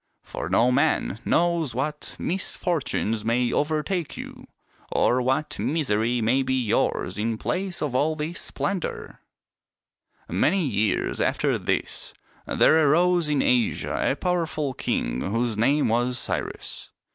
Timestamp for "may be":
6.23-6.59